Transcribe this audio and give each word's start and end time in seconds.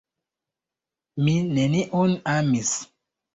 mi 1.23 1.35
neniun 1.53 2.11
amis. 2.35 2.71